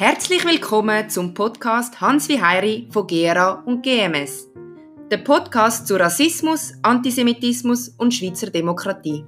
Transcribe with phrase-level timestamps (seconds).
[0.00, 4.48] Herzlich willkommen zum Podcast Hans wie Heiri von GERA und GMS.
[5.10, 9.24] Der Podcast zu Rassismus, Antisemitismus und Schweizer Demokratie.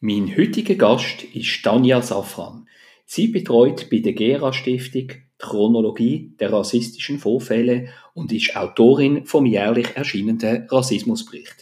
[0.00, 2.66] Mein heutiger Gast ist Tanja Safran.
[3.04, 9.44] Sie betreut bei der GERA Stiftung die Chronologie der rassistischen Vorfälle und ist Autorin vom
[9.44, 11.61] jährlich erscheinenden Rassismusbericht.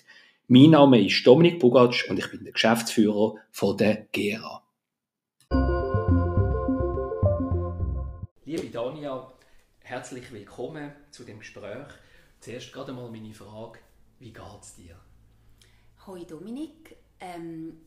[0.53, 4.65] Mein Name ist Dominik Bugatsch und ich bin der Geschäftsführer von der GERA.
[8.45, 9.33] Liebe Dania,
[9.79, 11.87] herzlich willkommen zu dem Gespräch.
[12.41, 13.79] Zuerst gerade mal meine Frage,
[14.19, 14.97] wie geht es dir?
[16.09, 17.83] Hoi Dominik, ähm,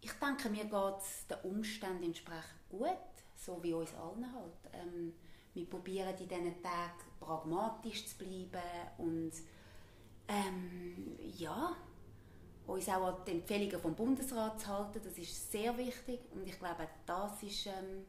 [0.00, 2.88] ich denke, mir geht es den Umständen entsprechend gut,
[3.34, 4.72] so wie uns allen halt.
[4.72, 5.12] Ähm,
[5.52, 8.62] wir probieren in diesen Tagen pragmatisch zu bleiben
[8.96, 9.32] und
[10.28, 11.76] ähm, ja,
[12.66, 16.58] uns auch an die Empfehlungen vom Bundesrat zu halten, das ist sehr wichtig und ich
[16.58, 17.66] glaube, das ist...
[17.66, 18.04] Ähm,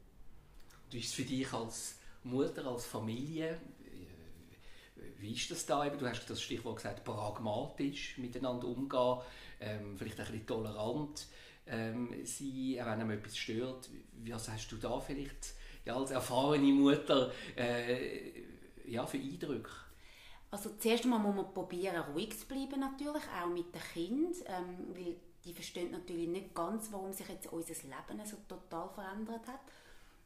[0.89, 5.87] du ist für dich als Mutter, als Familie, äh, wie ist das da?
[5.89, 9.19] Du hast das Stichwort gesagt, pragmatisch miteinander umgehen,
[9.59, 11.27] ähm, vielleicht ein bisschen tolerant
[11.67, 13.89] ähm, sein, auch wenn einem etwas stört.
[14.25, 15.53] Was hast du da vielleicht
[15.85, 18.31] ja, als erfahrene Mutter äh,
[18.85, 19.71] ja, für Eindrücke?
[20.57, 24.87] Also zuerst einmal muss man probieren, ruhig zu bleiben natürlich, auch mit den Kindern, ähm,
[24.89, 29.59] weil die verstehen natürlich nicht ganz, warum sich jetzt unser Leben so total verändert hat.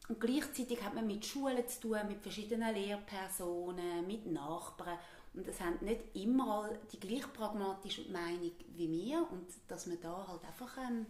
[0.08, 4.98] Und gleichzeitig hat man mit Schulen zu tun, mit verschiedenen Lehrpersonen, mit Nachbarn.
[5.34, 9.30] Und das haben nicht immer alle die gleich pragmatische Meinung wie wir.
[9.30, 11.04] Und dass man da halt einfach ähm,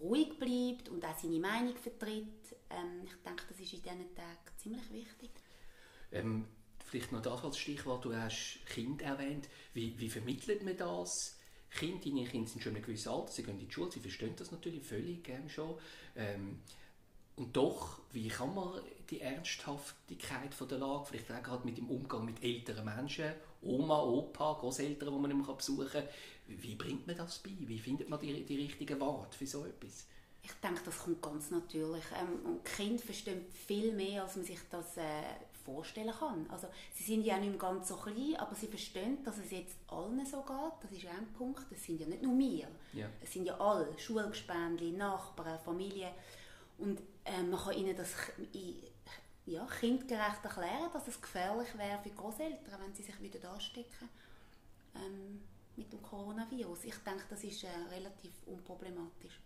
[0.00, 4.56] ruhig bleibt und auch seine Meinung vertritt, ähm, ich denke, das ist in diesen Tagen
[4.56, 5.30] ziemlich wichtig.
[6.10, 6.46] Ähm,
[6.88, 9.48] vielleicht noch das als Stichwort, du hast Kind erwähnt.
[9.74, 11.36] Wie, wie vermittelt man das?
[11.70, 14.00] Kinder, deine Kinder sind schon in einem gewissen Alter, sie gehen in die Schule, sie
[14.00, 15.74] verstehen das natürlich völlig ähm, schon.
[16.16, 16.60] Ähm,
[17.36, 18.80] und doch, wie kann man
[19.10, 23.32] die Ernsthaftigkeit von der Lage, vielleicht auch gerade mit dem Umgang mit älteren Menschen,
[23.62, 26.04] Oma, Opa, Großeltern, die man nicht mehr besuchen kann,
[26.46, 27.50] wie bringt man das bei?
[27.60, 30.06] Wie findet man die, die richtigen Worte für so etwas?
[30.42, 32.04] Ich denke, das kommt ganz natürlich.
[32.18, 35.22] Ähm, und Kinder verstehen viel mehr, als man sich das äh,
[35.68, 36.46] vorstellen kann.
[36.50, 39.76] Also sie sind ja nicht mehr ganz so klein, aber sie verstehen, dass es jetzt
[39.88, 40.72] allen so geht.
[40.82, 41.66] Das ist ein Punkt.
[41.70, 42.68] Das sind ja nicht nur wir.
[42.92, 43.08] Ja.
[43.22, 46.10] Es sind ja alle, Schulgespendli, Nachbarn, Familie.
[46.78, 48.14] Und äh, man kann ihnen das
[49.46, 54.08] ja, kindgerecht erklären, dass es gefährlich wäre für Großeltern, wenn sie sich wieder anstecken
[54.94, 55.42] ähm,
[55.76, 56.84] mit dem Coronavirus.
[56.84, 59.40] Ich denke, das ist äh, relativ unproblematisch.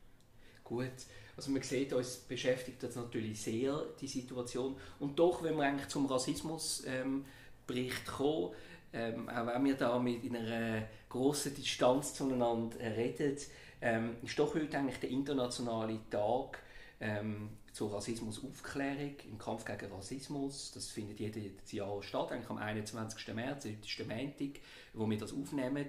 [0.72, 0.88] Gut,
[1.36, 4.74] also man sieht, uns beschäftigt das natürlich sehr, die Situation.
[5.00, 8.54] Und doch, wenn wir eigentlich zum Rassismusbericht ähm, kommen,
[8.94, 13.36] ähm, auch wenn wir da mit einer grossen Distanz zueinander reden,
[13.82, 16.62] ähm, ist doch heute eigentlich der internationale Tag
[17.00, 20.72] ähm, zur Rassismusaufklärung im Kampf gegen Rassismus.
[20.72, 23.34] Das findet jedes Jahr statt, eigentlich am 21.
[23.34, 24.62] März, das ist der Montag,
[24.94, 25.86] wo wir das aufnehmen.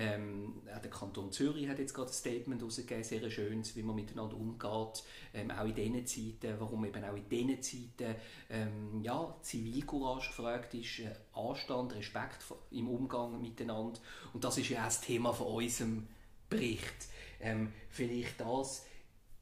[0.00, 3.96] Ähm, auch der Kanton Zürich hat jetzt gerade ein Statement herausgegeben, sehr schönes, wie man
[3.96, 5.02] miteinander umgeht,
[5.34, 8.14] ähm, auch in diesen Zeiten, warum eben auch in diesen Zeiten
[8.48, 13.98] ähm, ja, Zivilcourage gefragt ist, äh, Anstand, Respekt im Umgang miteinander
[14.32, 16.06] und das ist ja auch das Thema von unserem
[16.48, 17.08] Bericht.
[17.40, 18.86] Ähm, vielleicht das,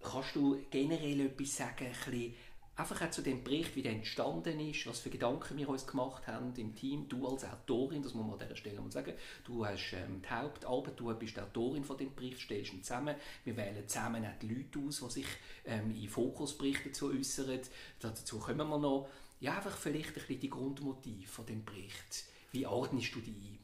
[0.02, 2.34] kannst du generell etwas sagen, ein bisschen
[2.76, 6.26] einfach auch zu dem Bericht, wie der entstanden ist, was für Gedanken wir uns gemacht
[6.26, 7.08] haben im Team.
[7.08, 9.14] Du als Autorin, das muss man an dieser Stelle mal sagen,
[9.44, 13.16] du hast ähm, die Hauptarbeit, du bist die Autorin von dem Bericht, stellst ihn zusammen.
[13.44, 15.26] Wir wählen zusammen auch die Leute aus, die sich
[15.64, 17.60] ähm, in Fokusberichten dazu äußern.
[17.98, 19.08] Dazu kommen wir noch.
[19.40, 22.24] Ja, einfach vielleicht ein bisschen die Grundmotive von dem Bericht.
[22.52, 23.58] Wie ordnest du die ein?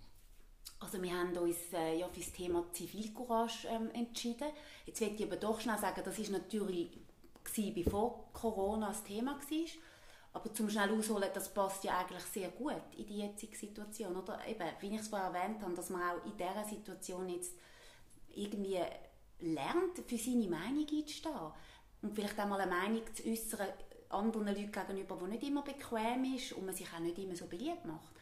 [0.80, 4.48] Also wir haben uns äh, ja für das Thema Zivilcourage ähm, entschieden.
[4.84, 6.90] Jetzt will ich aber doch schnell sagen, das ist natürlich
[7.44, 9.66] gewesen, bevor Corona das Thema war.
[10.34, 14.16] Aber zum schnell ausholen, das passt ja eigentlich sehr gut in die jetzige Situation.
[14.16, 17.54] Oder eben, wie ich es vorher erwähnt habe, dass man auch in dieser Situation jetzt
[18.34, 18.78] irgendwie
[19.40, 21.52] lernt, für seine Meinung einzustehen.
[22.00, 23.68] Und vielleicht auch mal eine Meinung zu äußern
[24.08, 27.46] anderen Leuten gegenüber, die nicht immer bequem ist und man sich auch nicht immer so
[27.46, 28.12] beliebt macht.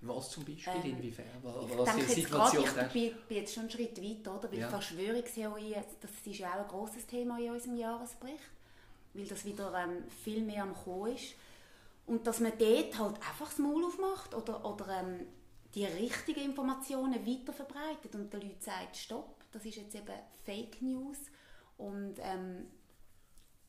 [0.00, 0.74] Was zum Beispiel?
[0.84, 1.26] Ähm, Inwiefern?
[1.42, 4.52] Was, was denke jetzt gerade, ich bin, jetzt schon einen Schritt weiter, oder?
[4.52, 4.68] Weil ja.
[4.68, 8.55] Verschwörungstheorie, das ist ja auch ein grosses Thema in unserem Jahresbericht
[9.16, 11.34] weil das wieder ähm, viel mehr am Kommen ist.
[12.06, 15.26] Und dass man dort halt einfach das Maul aufmacht oder, oder ähm,
[15.74, 20.06] die richtigen Informationen weiterverbreitet und den Leuten sagt, stopp, das ist jetzt eben
[20.44, 21.18] Fake News
[21.76, 22.66] und ähm,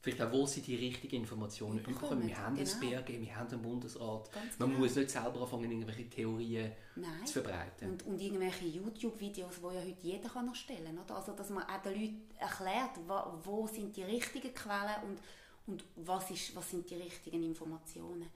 [0.01, 2.27] vielleicht auch, wo sie die richtigen Informationen bekommen.
[2.27, 2.71] Wir haben genau.
[2.71, 4.31] ein BRG, wir haben einen Bundesrat.
[4.31, 4.81] Ganz Man genau.
[4.81, 7.25] muss nicht selber anfangen, irgendwelche Theorien Nein.
[7.25, 7.91] zu verbreiten.
[7.91, 11.17] Und, und irgendwelche YouTube-Videos, die ja heute jeder kann erstellen kann.
[11.17, 15.19] Also, dass man auch den Leuten erklärt, wo, wo sind die richtigen Quellen und,
[15.67, 18.29] und was, ist, was sind die richtigen Informationen.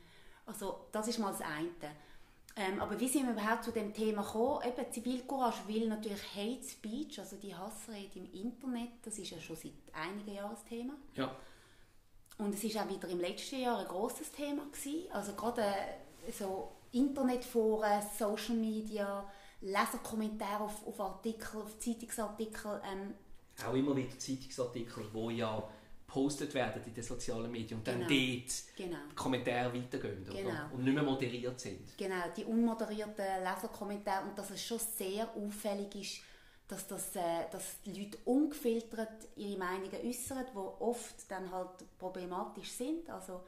[0.45, 1.69] Also, das ist mal das eine.
[2.55, 4.61] Ähm, aber wie sind wir überhaupt zu dem Thema gekommen?
[4.67, 9.55] Eben, Zivilcourage will natürlich Hate Speech, also die Hassrede im Internet, das ist ja schon
[9.55, 10.93] seit einigen Jahren das Thema.
[11.15, 11.33] Ja.
[12.37, 15.11] Und es ist auch wieder im letzten Jahr ein großes Thema gewesen.
[15.11, 19.23] Also gerade äh, so Internetforen, Social Media,
[19.61, 22.81] Leserkommentare auf, auf Artikel, auf Zeitungsartikel.
[22.83, 23.13] Ähm,
[23.65, 25.63] auch immer wieder Zeitungsartikel, wo ja
[26.11, 28.09] gepostet werden in den sozialen Medien und dann genau.
[28.09, 28.97] dort genau.
[29.15, 30.51] Kommentare weitergehen genau.
[30.73, 31.97] und nicht mehr moderiert sind.
[31.97, 36.21] Genau, die unmoderierten Leserkommentare und dass es schon sehr auffällig ist,
[36.67, 42.71] dass, das, äh, dass die Leute ungefiltert ihre Meinungen äußern, die oft dann halt problematisch
[42.71, 43.41] sind, also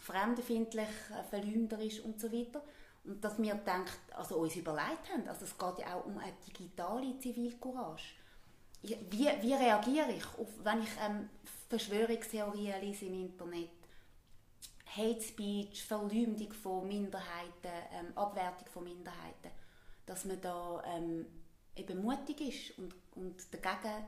[0.00, 2.62] fremdenfindlich, äh, verleumderisch und so weiter.
[3.04, 6.32] Und dass wir denkt, also uns überlegt haben, also es geht ja auch um eine
[6.46, 8.14] digitale Zivilcourage.
[8.82, 11.28] Wie, wie reagiere ich, auf, wenn ich ähm,
[11.72, 13.70] Verschwörungstheorien lese im Internet,
[14.84, 19.50] Hate Speech, Verleumdung von Minderheiten, ähm, Abwertung von Minderheiten,
[20.04, 21.24] dass man da ähm,
[21.74, 24.04] eben mutig ist und, und dagegen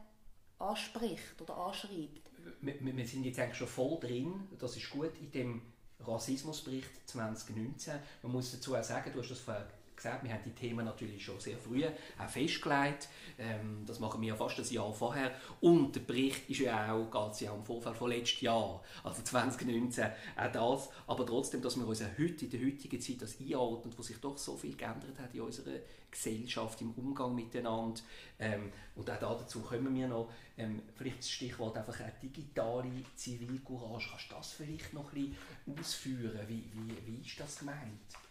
[0.59, 2.29] anspricht oder anschreibt.
[2.61, 5.63] Wir, wir, sind jetzt eigentlich schon voll drin, das ist gut, in dem
[6.01, 7.95] Rassismusbericht 2019.
[8.25, 11.25] Man muss dazu auch sagen, du hast das vorher gesagt, wir haben die Themen natürlich
[11.25, 13.08] schon sehr früh auch festgelegt.
[13.38, 15.32] Ähm, das machen wir ja fast ein Jahr vorher.
[15.61, 20.06] Und der Bericht ist ja auch, geht ja um Vorfall von letztes Jahr, also 2019,
[20.37, 20.88] auch das.
[21.06, 24.37] Aber trotzdem, dass wir uns heute, in der heutigen Zeit das einordnen, wo sich doch
[24.38, 25.79] so viel geändert hat in unserer
[26.11, 28.00] Gesellschaft, im Umgang miteinander.
[28.38, 30.31] Ähm, und auch dazu kommen wir noch.
[30.56, 34.08] Ähm, vielleicht das Stichwort einfach eine digitale Zivilcourage.
[34.11, 36.41] Kannst du das vielleicht noch ein bisschen ausführen?
[36.46, 38.24] Wie, wie, wie ist das gemeint?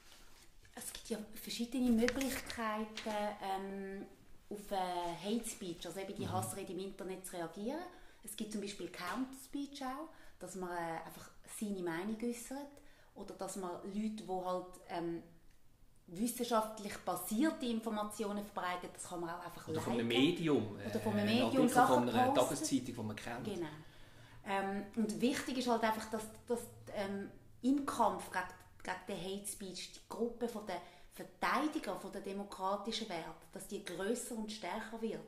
[0.76, 3.10] Es gibt ja verschiedene Möglichkeiten,
[3.42, 4.06] ähm,
[4.50, 6.32] auf äh, Hate Speech, also eben die mhm.
[6.32, 7.80] Hassrede im Internet zu reagieren.
[8.24, 10.10] Es gibt zum Beispiel Counter Speech auch,
[10.40, 11.30] dass man äh, einfach
[11.60, 12.72] seine Meinung äußert
[13.16, 15.24] oder dass man Leute, die halt ähm,
[16.08, 20.76] wissenschaftlich basierte Informationen verbreitet, das kann man auch einfach Oder von einem Medium.
[20.76, 23.46] Oder von einem äh, Medium, Sachen von einer Tageszeitung, die man kennt.
[23.46, 23.68] Genau.
[24.46, 26.60] Ähm, und wichtig ist halt einfach, dass, dass
[26.96, 27.30] ähm,
[27.62, 28.46] im Kampf gegen
[28.84, 30.82] gegen den Hate Speech, die Gruppe von der
[31.14, 35.20] Verteidiger von der demokratischen Werte, dass die größer und stärker wird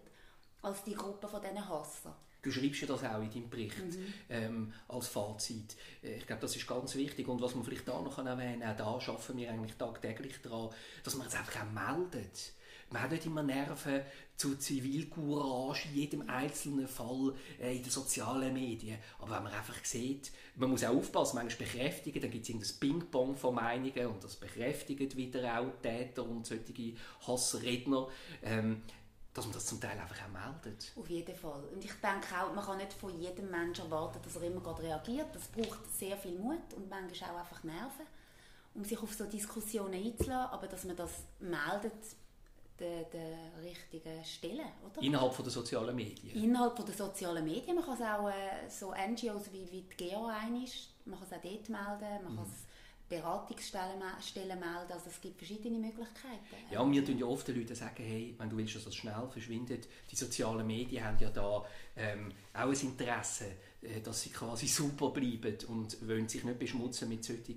[0.62, 2.16] als die Gruppe von diesen Hasser.
[2.42, 4.14] Du schreibst ja das auch in deinem Bericht mhm.
[4.30, 5.76] ähm, als Fazit.
[6.04, 7.28] Äh, ich glaube, das ist ganz wichtig.
[7.28, 10.70] Und was man vielleicht da noch erwähnen kann, auch da arbeiten wir eigentlich tagtäglich daran,
[11.04, 12.54] dass man es einfach auch meldet.
[12.92, 14.02] Man hat nicht immer Nerven
[14.38, 19.00] zu Zivilcourage in jedem einzelnen Fall äh, in den sozialen Medien.
[19.20, 22.80] Aber wenn man einfach sieht, man muss auch aufpassen, manchmal bekräftigen, dann gibt es irgendein
[22.80, 26.94] Ping-Pong von Meinungen und das bekräftigt wieder auch Täter und solche
[27.26, 28.08] Hassredner.
[28.44, 28.82] Ähm,
[29.36, 30.94] dass man das zum Teil einfach auch meldet.
[30.96, 31.62] Auf jeden Fall.
[31.66, 34.84] Und ich denke auch, man kann nicht von jedem Menschen erwarten, dass er immer gerade
[34.84, 35.28] reagiert.
[35.34, 38.06] Das braucht sehr viel Mut und manchmal auch einfach Nerven,
[38.74, 40.52] um sich auf so Diskussionen einzulassen.
[40.54, 42.16] Aber dass man das meldet,
[42.80, 45.02] der, der richtigen Stelle, oder?
[45.02, 46.44] Innerhalb von der sozialen Medien?
[46.44, 47.76] Innerhalb von der sozialen Medien.
[47.76, 51.28] Man kann es auch äh, so NGOs wie, wie die GEO ein ist, man kann
[51.30, 52.38] es auch dort melden, man mhm.
[52.38, 52.66] kann es
[53.08, 56.56] Beratungsstellen melden, also es gibt verschiedene Möglichkeiten.
[56.72, 58.96] Ja, und wir tun ja oft den Leuten sagen, hey, wenn du willst, dass das
[58.96, 61.64] schnell verschwindet, die sozialen Medien haben ja da
[61.96, 63.52] ähm, auch ein Interesse,
[64.04, 67.56] dass sie quasi super bleiben und wollen sich nicht beschmutzen mit solchen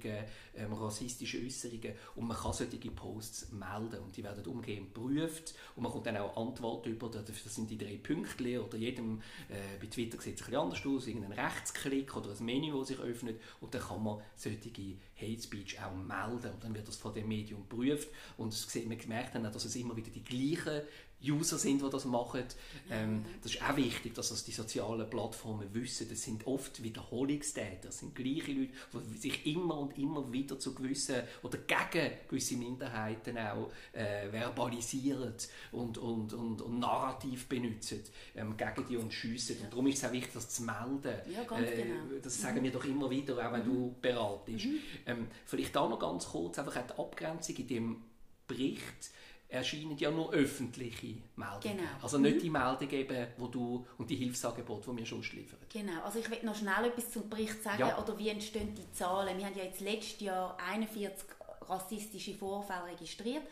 [0.56, 1.92] ähm, rassistischen Äußerungen.
[2.16, 5.54] Und man kann solche Posts melden und die werden umgehend geprüft.
[5.76, 9.78] Und man kommt dann auch Antworten über, das sind die drei Punkte oder jedem, äh,
[9.80, 13.40] bei Twitter sieht es ein anders aus, irgendein Rechtsklick oder ein Menü, das sich öffnet.
[13.60, 14.70] Und dann kann man solche
[15.16, 16.52] Hate Speech auch melden.
[16.52, 18.08] Und dann wird das von dem Medium geprüft.
[18.36, 18.54] Und
[18.86, 20.82] man gemerkt dann, dass es immer wieder die gleichen
[21.24, 22.44] User sind, die das machen.
[22.90, 26.08] Ähm, das ist auch wichtig, dass das die sozialen Plattformen wissen.
[26.08, 28.72] Das sind oft Wiederholungstäter, das sind gleiche Leute,
[29.12, 35.34] die sich immer und immer wieder zu gewissen oder gegen gewisse Minderheiten auch äh, verbalisieren
[35.72, 38.02] und, und, und, und Narrativ benutzen
[38.36, 39.56] ähm, gegen die und schiessen.
[39.62, 41.18] Und darum ist es auch wichtig, das zu melden.
[41.32, 42.20] Ja, ganz äh, genau.
[42.22, 42.64] Das sagen mhm.
[42.64, 43.74] wir doch immer wieder, auch wenn mhm.
[43.74, 44.66] du beratest.
[44.66, 44.78] Mhm.
[45.06, 48.02] Ähm, vielleicht auch noch ganz kurz einfach die Abgrenzung in dem
[48.46, 49.10] Bericht
[49.48, 51.78] erscheinen ja nur öffentliche Meldungen.
[51.78, 51.90] Genau.
[52.02, 52.40] Also nicht mhm.
[52.40, 55.58] die Meldungen, eben, wo du, und die Hilfsangebote, die wir schon liefern.
[55.72, 56.02] Genau.
[56.04, 57.98] Also ich will noch schnell etwas zum Bericht sagen, ja.
[58.02, 59.38] oder wie entstehen die Zahlen.
[59.38, 61.26] Wir haben ja jetzt letztes Jahr 41
[61.62, 63.42] rassistische Vorfälle registriert.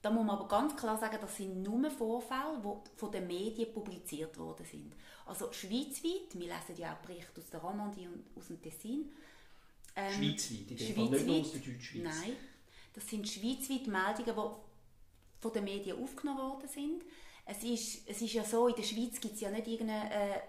[0.00, 3.72] Da muss man aber ganz klar sagen, das sind nur Vorfälle, die von den Medien
[3.72, 4.92] publiziert worden sind.
[5.26, 9.10] Also schweizweit, wir lesen ja auch Berichte aus der Romandie und aus dem Tessin.
[9.96, 12.02] Ähm, schweizweit, in dem Fall nicht nur aus der Deutschschweiz.
[12.02, 12.36] Nein,
[12.92, 14.63] das sind schweizweit Meldungen, die
[15.44, 17.02] von den Medien aufgenommen worden sind.
[17.44, 20.40] Es ist, es ist ja so, in der Schweiz gibt es ja nicht irgendeine äh,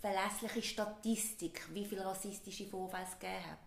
[0.00, 3.58] verlässliche Statistik, wie viele rassistische Vorfälle es gegeben hat.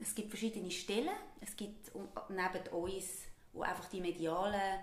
[0.00, 1.92] Es gibt verschiedene Stellen, es gibt
[2.30, 3.04] neben uns,
[3.52, 4.80] wo einfach die medialen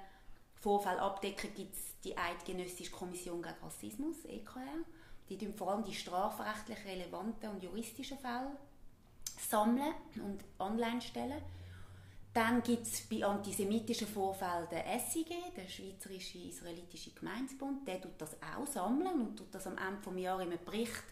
[0.54, 4.86] Vorfälle abdecken, gibt es die Eidgenössische Kommission gegen Rassismus, EKR.
[5.30, 8.52] Die tun vor allem die strafrechtlich relevanten und juristischen Fälle
[9.50, 11.42] sammeln und online stellen.
[12.40, 15.28] Dann gibt es bei antisemitischen Vorfällen den SIG,
[15.58, 17.86] der Schweizerische Israelitische Gemeindebund.
[17.86, 21.04] Der tut das auch sammeln und tut das am Ende des Jahres in einem Bericht,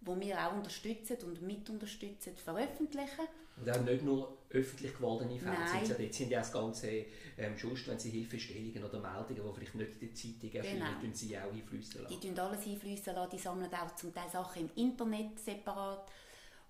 [0.00, 3.28] wo wir auch unterstützen und mit unterstützen, veröffentlichen.
[3.60, 7.04] Und auch nicht nur öffentlich gewordene Fälle sind ja dort sind ja das Ganze
[7.38, 11.14] ähm, sonst, wenn sie Hilfestellungen oder Meldungen, die vielleicht nicht in der Zeitung erscheinen, genau.
[11.14, 12.20] sie auch einfließen lassen.
[12.20, 16.10] Die tun alles einfließen lassen, die sammeln auch zum Teil Sachen im Internet separat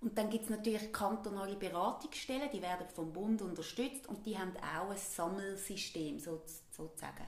[0.00, 4.52] und dann gibt es natürlich kantonale Beratungsstellen, die werden vom Bund unterstützt und die haben
[4.56, 7.26] auch ein Sammelsystem sozusagen.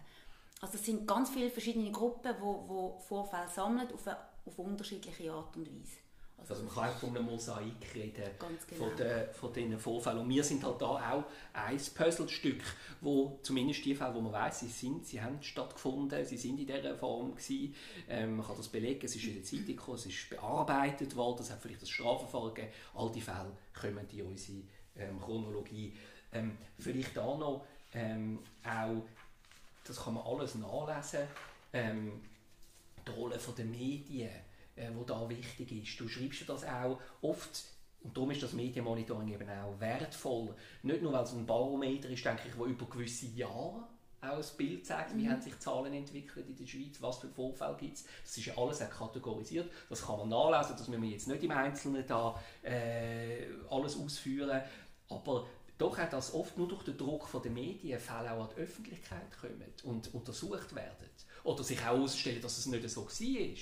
[0.61, 5.57] Also es sind ganz viele verschiedene Gruppen, die Vorfälle sammeln auf, eine, auf unterschiedliche Art
[5.57, 5.97] und Weise.
[6.39, 8.85] Also, also man kann auch von einem Mosaik reden, genau.
[8.85, 10.19] von, den, von diesen Vorfällen.
[10.19, 12.63] Und wir sind halt da auch ein Puzzlestück,
[13.01, 16.67] wo zumindest die Fälle, wo man weiß, sie sind, sie haben stattgefunden, sie sind in
[16.67, 17.75] dieser Form gewesen.
[18.09, 21.41] Ähm, man kann das belegen, es ist in der Zeitung gekommen, es ist bearbeitet worden,
[21.41, 22.73] es hat vielleicht das Strafverfahren gegeben.
[22.95, 24.59] All die Fälle kommen in unsere
[24.97, 25.93] ähm, Chronologie.
[26.33, 27.65] Ähm, vielleicht auch noch
[27.95, 29.03] ähm, auch,
[29.85, 31.27] das kann man alles nachlesen,
[31.73, 32.21] ähm,
[33.07, 34.31] die Rolle der Medien
[34.79, 36.01] äh, wo da wichtig ist.
[36.01, 37.65] Du schreibst das auch oft
[38.01, 40.55] und darum ist das Medienmonitoring eben auch wertvoll.
[40.83, 43.89] Nicht nur, weil es ein Barometer ist, denke ich, wo über gewisse Jahre
[44.21, 45.31] auch ein Bild zeigt, wie mhm.
[45.31, 48.05] haben sich Zahlen entwickelt in der Schweiz, was für Vorfälle gibt es.
[48.25, 49.71] Das ist ja alles auch kategorisiert.
[49.89, 54.61] Das kann man nachlesen, das müssen wir jetzt nicht im Einzelnen da äh, alles ausführen.
[55.09, 55.47] Aber
[55.79, 59.39] doch auch, dass oft nur durch den Druck der Medien Fälle auch an die Öffentlichkeit
[59.41, 61.09] kommen und untersucht werden.
[61.45, 63.57] Oder sich auch ausstellen, dass es nicht so war.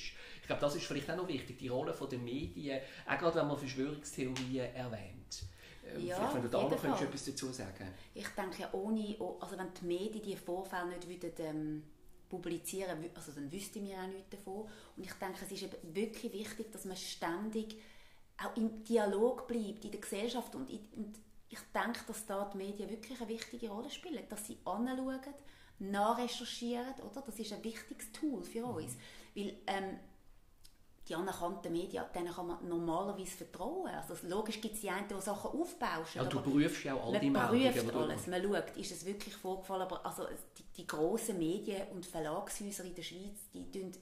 [0.46, 3.48] Ich glaube, das ist vielleicht auch noch wichtig, die Rolle der Medien, auch gerade wenn
[3.48, 5.42] man Verschwörungstheorien erwähnt.
[5.84, 9.58] Ähm, ja, wenn du da noch könntest, etwas dazu sagen Ich denke, ja, ohne, also
[9.58, 11.82] wenn die Medien diese Vorfälle nicht würden, ähm,
[12.28, 14.68] publizieren also dann wüssten wir auch nichts davon.
[14.96, 17.82] Und ich denke, es ist eben wirklich wichtig, dass man ständig
[18.40, 22.58] auch im Dialog bleibt in der Gesellschaft und, in, und ich denke, dass da die
[22.58, 25.18] Medien wirklich eine wichtige Rolle spielen, dass sie anschauen,
[25.80, 27.20] nachrecherchieren, oder?
[27.20, 29.40] Das ist ein wichtiges Tool für uns, mhm.
[29.40, 29.98] weil ähm,
[31.08, 33.88] die anerkannten Medien, denen kann man normalerweise vertrauen.
[33.88, 36.22] Also logisch gibt es die einen, die Sachen aufbauschen.
[36.22, 37.64] Ja, du prüfst ja auch all die Meldungen.
[37.64, 39.82] Man prüft alles, man schaut, ist es wirklich vorgefallen.
[39.82, 40.26] Aber also
[40.58, 43.92] die, die grossen Medien- und Verlagshäuser in der Schweiz, die tun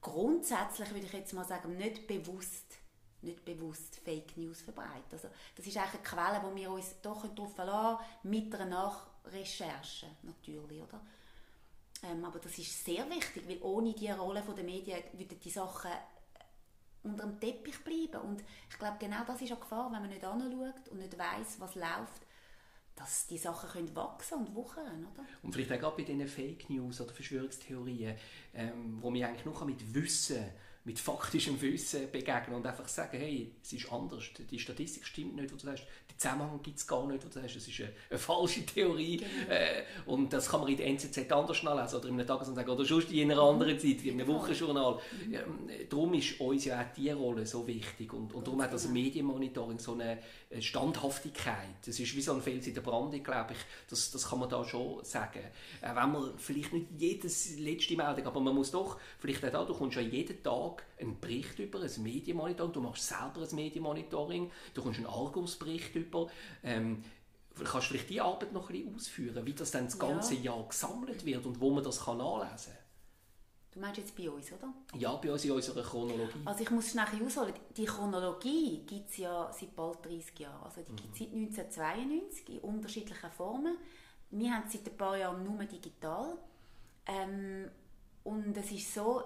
[0.00, 2.78] grundsätzlich, würde ich jetzt mal sagen, nicht bewusst
[3.22, 5.12] nicht bewusst Fake News verbreiten.
[5.12, 10.06] Also, das ist eigentlich eine Quelle, wo wir uns doch darauf verlassen mit einer Nachrecherche
[10.22, 11.00] natürlich, oder?
[12.02, 15.90] Ähm, aber das ist sehr wichtig, weil ohne die Rolle der Medien würden die Sachen
[17.02, 18.20] unter dem Teppich bleiben.
[18.28, 21.58] Und ich glaube, genau das ist eine Gefahr, wenn man nicht anschaut und nicht weiß,
[21.58, 22.26] was läuft,
[22.94, 25.24] dass die Sachen können wachsen und wuchern, oder?
[25.42, 28.16] Und vielleicht auch gerade bei diesen Fake News oder Verschwörungstheorien,
[28.54, 30.44] ähm, wo wir eigentlich nur mit Wissen
[30.84, 35.52] mit faktischem Wissen begegnen und einfach sagen, hey, es ist anders, die Statistik stimmt nicht,
[35.52, 37.90] was du sagst, den Zusammenhang gibt es gar nicht, was du sagst, es ist eine,
[38.10, 39.50] eine falsche Theorie genau.
[39.50, 42.84] äh, und das kann man in der NZZ anders nachlesen oder in einem Tagesanzeiger oder
[42.84, 44.98] sonst in einer anderen Zeit, wie in einem Wochenjournal.
[45.26, 45.34] Mhm.
[45.34, 48.82] Ähm, darum ist uns ja auch diese Rolle so wichtig und, und darum hat das
[48.82, 48.94] genau.
[48.94, 50.18] Medienmonitoring so eine
[50.58, 51.76] Standhaftigkeit.
[51.86, 53.58] Das ist wie so ein Fels in der Brandung, glaube ich,
[53.88, 55.40] das, das kann man da schon sagen.
[55.80, 59.64] Äh, wenn man vielleicht nicht jedes letzte Meldung, aber man muss doch, vielleicht auch da,
[59.64, 63.54] du kommst ja jeden Tag Tag einen Bericht über, ein Medienmonitoring, du machst selber ein
[63.54, 66.28] Medienmonitoring, du kommst einen Argus-Bericht über.
[66.62, 67.04] Ähm,
[67.56, 70.52] kannst du vielleicht die Arbeit noch ein bisschen ausführen, wie das dann das ganze ja.
[70.52, 72.82] Jahr gesammelt wird und wo man das kann nachlesen kann?
[73.72, 74.68] Du meinst jetzt bei uns, oder?
[74.98, 76.42] Ja, bei uns in unserer Chronologie.
[76.44, 77.54] Also ich muss schnell ausholen.
[77.74, 80.62] Die Chronologie gibt es ja seit bald 30 Jahren.
[80.62, 81.50] Also die gibt es mhm.
[81.50, 83.78] seit 1992 in unterschiedlichen Formen.
[84.30, 86.36] Wir haben es seit ein paar Jahren nur digital.
[87.06, 87.70] Ähm,
[88.24, 89.22] und es ist so,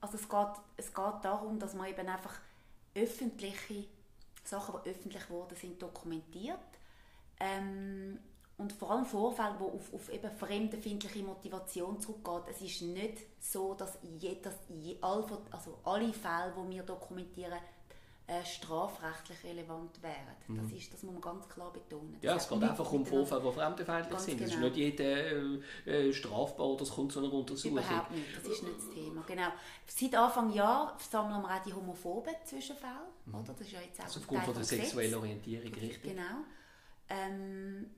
[0.00, 2.34] also es geht, es geht darum, dass man eben einfach
[2.94, 3.84] öffentliche
[4.44, 6.58] Sachen, die öffentlich geworden sind, dokumentiert.
[7.38, 8.18] Ähm,
[8.58, 12.42] und vor allem Vorfälle, die auf, auf eben fremdenfindliche Motivation zurückgehen.
[12.50, 17.58] Es ist nicht so, dass, je, dass je, all, also alle Fälle, die wir dokumentieren,
[18.30, 20.36] äh, strafrechtlich relevant wären.
[20.46, 20.62] Mhm.
[20.62, 22.12] Das, ist, das muss man ganz klar betonen.
[22.14, 24.38] Das ja, es geht einfach um Vorfälle, die fremdenfeindlich sind.
[24.38, 24.50] Genau.
[24.50, 27.78] Das ist nicht jeder äh, äh, strafbar, das kommt zu einer Untersuchung.
[27.78, 29.24] Überhaupt nicht, das ist nicht das Thema.
[29.26, 29.48] Genau.
[29.86, 32.92] Seit Anfang Jahr sammeln wir auch die homophoben Zwischenfälle.
[33.26, 33.34] Mhm.
[33.34, 33.44] Oder?
[33.48, 36.02] Das ist ja jetzt auch also aufgrund von der sexuellen Orientierung, richtig?
[36.02, 36.44] Genau.
[37.08, 37.90] Ähm,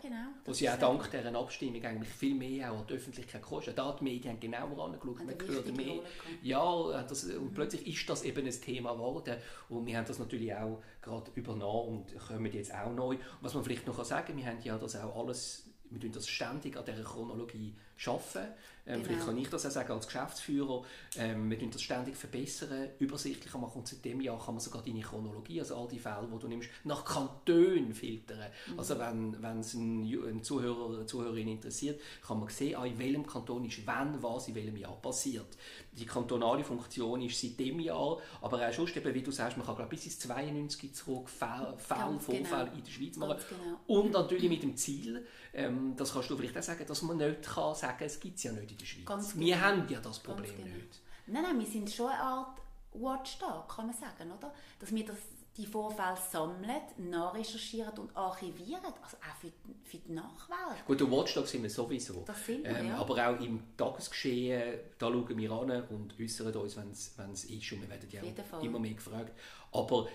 [0.00, 0.28] genau.
[0.44, 3.78] Wo sie auch dank dieser Abstimmung eigentlich viel mehr auch an die Öffentlichkeit kostet.
[3.78, 6.00] Da die Medien haben genauer angeschaut, man hört mehr.
[6.42, 7.54] Ja, das, und mhm.
[7.54, 9.36] plötzlich ist das eben ein Thema geworden.
[9.68, 13.16] Und wir haben das natürlich auch gerade übernommen und kommen jetzt auch neu.
[13.40, 16.28] was man vielleicht noch sagen kann, wir haben ja das auch alles, wir tun das
[16.28, 17.74] ständig an dieser Chronologie
[18.06, 18.52] arbeiten.
[18.88, 19.06] Ähm, genau.
[19.06, 20.82] Vielleicht kann ich das auch sagen als Geschäftsführer.
[21.16, 23.78] Ähm, wir tun das ständig verbessern, übersichtlicher machen.
[23.78, 26.48] Und seit dem Jahr kann man sogar deine Chronologie, also all die Fälle, die du
[26.48, 28.38] nimmst, nach Kantonen filtern.
[28.66, 28.78] Mhm.
[28.78, 33.26] Also wenn, wenn es einen Zuhörer oder Zuhörerin interessiert, kann man sehen, ah, in welchem
[33.26, 35.58] Kanton ist wann was in welchem Jahr passiert.
[35.92, 39.66] Die kantonale Funktion ist seit dem Jahr, aber auch schon, eben, wie du sagst, man
[39.66, 42.76] kann glaube bis ins 92 zurück Fälle, Fälle Vorfälle genau.
[42.76, 43.36] in der Schweiz machen.
[43.48, 44.00] Genau.
[44.00, 45.26] Und natürlich mit dem Ziel,
[45.58, 48.44] ähm, das kannst du vielleicht auch sagen, dass man nicht kann sagen, es gibt es
[48.44, 49.06] ja nicht in der Schweiz.
[49.06, 49.66] Ganz wir genau.
[49.66, 50.76] haben ja das Problem genau.
[50.76, 51.00] nicht.
[51.26, 52.60] Nein, nein, wir sind schon eine Art
[52.92, 54.52] Watchdog, kann man sagen, oder?
[54.78, 55.16] Dass wir das,
[55.56, 59.52] die Vorfälle sammeln, nachrecherchieren und archivieren, also auch für,
[59.84, 60.86] für die Nachwelt.
[60.86, 62.22] Gut, der Watchdog sind wir sowieso.
[62.24, 62.98] Das sind wir, ähm, ja.
[62.98, 66.90] Aber auch im Tagesgeschehen, da schauen wir an und äußern uns, wenn
[67.32, 68.22] es ist und wir werden ja
[68.60, 69.32] immer mehr gefragt.
[69.72, 70.08] Aber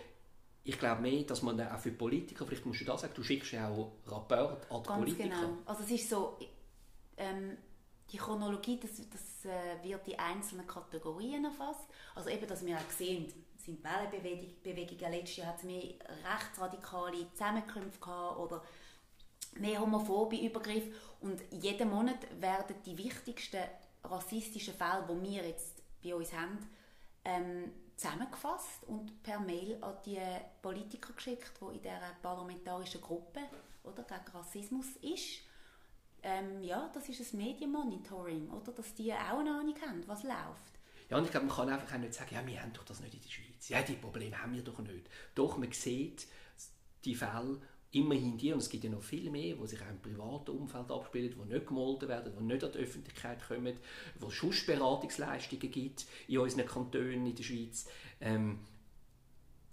[0.64, 3.52] ich glaube mehr, dass man auch für Politiker, vielleicht musst du das sagen, du schickst
[3.52, 5.24] ja auch Rapport an die Ganz Politiker.
[5.24, 5.58] genau.
[5.66, 6.38] Also es ist so,
[7.18, 7.58] ähm,
[8.12, 11.88] die Chronologie, das, das äh, wird in einzelnen Kategorien erfasst.
[12.16, 15.84] Also eben, dass wir auch sehen, sind Wellenbewegungen, letztes Jahr hat es mehr
[16.32, 18.64] rechtsradikale Zusammenkünfte gehabt oder
[19.56, 20.92] mehr homophobe Übergriffe
[21.22, 23.64] und jeden Monat werden die wichtigsten
[24.04, 26.58] rassistischen Fälle, die wir jetzt bei uns haben,
[27.24, 30.20] ähm, zusammengefasst und per Mail an die
[30.62, 33.42] Politiker geschickt, die in dieser parlamentarischen Gruppe
[33.84, 35.42] oder, gegen Rassismus ist.
[36.22, 38.72] Ähm, ja, das ist ein Medienmonitoring, oder?
[38.72, 40.80] Dass die auch eine Ahnung haben, was läuft.
[41.10, 43.02] Ja, und ich glaube, man kann einfach auch nicht sagen, ja, wir haben doch das
[43.02, 43.70] nicht in der Schweiz.
[43.70, 45.10] Ja, die Probleme haben wir doch nicht.
[45.36, 46.28] Doch, man sieht
[47.04, 47.60] die Fälle
[47.94, 50.92] immerhin die, und es gibt ja noch viel mehr, die sich auch im privaten Umfeld
[50.92, 53.78] abspielen, die nicht gemolden werden, die nicht an die Öffentlichkeit kommen,
[54.20, 57.88] wo es Schussberatungsleistungen gibt in unseren Kantonen in der Schweiz.
[58.20, 58.60] Ähm,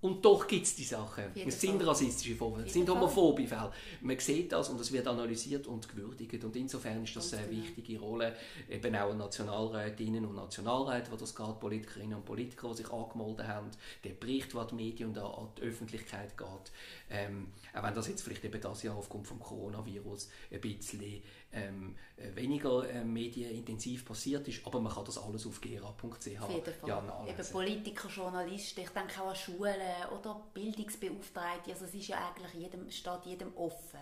[0.03, 1.25] und doch gibt es die Sachen.
[1.35, 3.71] Es sind rassistische Vorfälle, es sind homophobe Fälle.
[4.01, 6.43] Man sieht das und es wird analysiert und gewürdigt.
[6.43, 7.63] Und insofern ist das eine genau.
[7.63, 8.35] wichtige Rolle,
[8.71, 13.71] eben auch Nationalrätinnen und Nationalräte, wo das geht, Politikerinnen und Politiker, die sich angemeldet haben,
[14.03, 16.73] der Bericht, der die Medien und an die Öffentlichkeit geht.
[17.11, 21.97] Ähm, auch wenn das jetzt vielleicht eben das Jahr aufgrund vom Coronavirus ein bisschen ähm,
[22.17, 27.53] äh, weniger äh, medienintensiv passiert ist, aber man kann das alles auf gera.ch ja, Eben
[27.53, 29.75] Politiker, Journalisten, ich denke auch an Schulen
[30.17, 34.01] oder Bildungsbeauftragte, also es ist ja eigentlich jedem, steht jedem offen,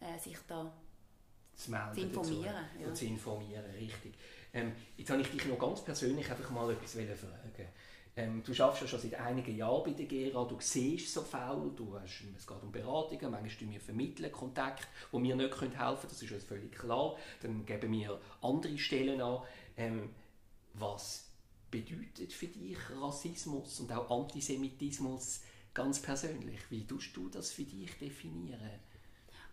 [0.00, 0.72] äh, sich da
[1.54, 2.54] zu, zu informieren.
[2.74, 2.94] Dazu, ja.
[2.94, 4.14] Zu informieren, richtig.
[4.52, 7.68] Ähm, jetzt habe ich dich noch ganz persönlich einfach mal etwas fragen
[8.16, 11.70] ähm, du arbeitest ja schon seit einigen Jahren bei der GERA, du siehst so Fälle,
[11.76, 14.32] du hast, es geht um Beratungen, manchmal wir vermitteln
[15.10, 17.16] wo wir nicht helfen können, das ist uns völlig klar.
[17.42, 19.42] Dann geben wir andere Stellen an.
[19.76, 20.10] Ähm,
[20.74, 21.30] was
[21.70, 25.42] bedeutet für dich Rassismus und auch Antisemitismus
[25.72, 26.60] ganz persönlich?
[26.70, 28.80] Wie tust du das für dich definieren?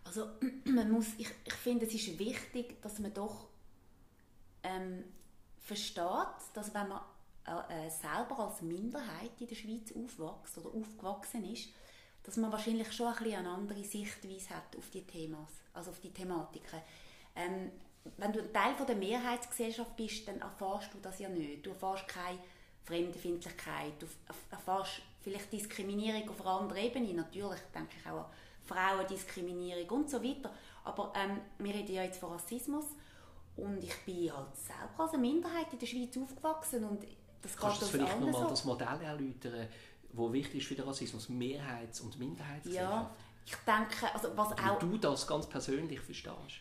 [0.04, 0.26] Also
[0.64, 3.48] man muss, ich, ich finde, es ist wichtig, dass man doch
[4.62, 5.04] ähm,
[5.60, 6.04] versteht,
[6.54, 7.00] dass wenn man
[7.46, 11.68] äh, äh, selber als Minderheit in der Schweiz aufwächst oder aufgewachsen ist,
[12.22, 16.00] dass man wahrscheinlich schon ein bisschen eine andere Sichtweise hat auf die Themas, also auf
[16.00, 16.80] die Thematiken.
[17.34, 17.70] Ähm,
[18.16, 21.64] wenn du ein Teil von der Mehrheitsgesellschaft bist, dann erfährst du das ja nicht.
[21.64, 22.38] Du erfährst keine
[22.84, 24.06] Fremdenfeindlichkeit, du
[24.50, 28.26] erfährst vielleicht Diskriminierung auf einer anderen Ebene, natürlich denke ich auch an
[28.64, 30.52] Frauendiskriminierung und so weiter.
[30.84, 32.86] Aber ähm, wir reden ja jetzt von Rassismus
[33.56, 37.04] und ich bin halt selber als eine Minderheit in der Schweiz aufgewachsen und
[37.42, 38.48] das Kannst du vielleicht nochmal so.
[38.48, 39.68] das Modell erläutern,
[40.12, 42.92] wo wichtig ist für den Rassismus, Mehrheits- und Minderheitsgesellschaft?
[42.92, 44.78] Ja, ich denke, also was Wie auch...
[44.78, 46.60] du das ganz persönlich verstehst?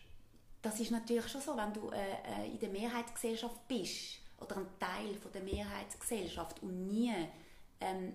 [0.61, 4.67] Das ist natürlich schon so, wenn du äh, äh, in der Mehrheitsgesellschaft bist oder ein
[4.79, 7.13] Teil von der Mehrheitsgesellschaft und nie
[7.79, 8.13] ähm,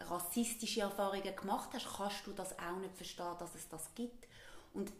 [0.00, 4.26] rassistische Erfahrungen gemacht hast, kannst du das auch nicht verstehen, dass es das gibt.
[4.74, 4.92] Und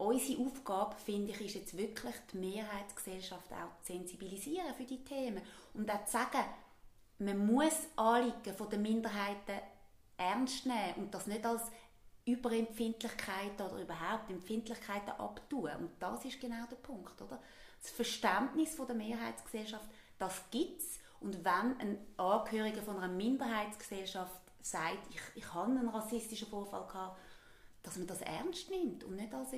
[0.00, 5.42] unsere Aufgabe, finde ich, ist jetzt wirklich die Mehrheitsgesellschaft auch zu sensibilisieren für die Themen
[5.74, 6.44] und auch zu sagen,
[7.18, 9.60] man muss Anliegen der Minderheiten
[10.16, 11.62] ernst nehmen und das nicht als
[12.24, 15.70] Überempfindlichkeit oder überhaupt Empfindlichkeiten abtun.
[15.78, 17.42] Und das ist genau der Punkt, oder?
[17.80, 24.98] Das Verständnis der Mehrheitsgesellschaft, das gibt es Und wenn ein Angehöriger von einer Minderheitsgesellschaft sagt,
[25.10, 27.18] ich, ich habe einen rassistischen Vorfall gehabt,
[27.82, 29.52] dass man das ernst nimmt und nicht als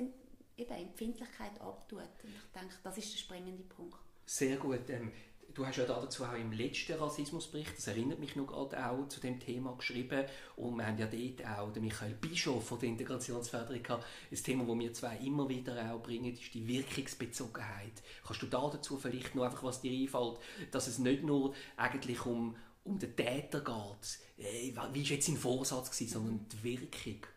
[0.57, 2.01] eben Empfindlichkeit abtut.
[2.01, 3.97] Und ich denke, das ist der springende Punkt.
[4.25, 4.89] Sehr gut.
[4.89, 5.11] Ähm,
[5.53, 9.19] du hast ja dazu auch im letzten Rassismusbericht, das erinnert mich noch gerade auch, zu
[9.19, 10.25] dem Thema geschrieben.
[10.55, 14.05] Und wir haben ja dort auch den Michael Bischof von der Integrationsförderung gehabt.
[14.31, 18.01] Das Thema, das wir zwei immer wieder auch bringen, ist die Wirkungsbezogenheit.
[18.25, 20.39] Kannst du da dazu vielleicht noch einfach was dir einfällt,
[20.71, 25.91] dass es nicht nur eigentlich um, um den Täter geht, wie war jetzt sein Vorsatz
[25.91, 27.27] gewesen, sondern die Wirkung